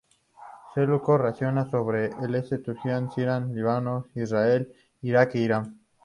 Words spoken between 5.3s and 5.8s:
e Irán.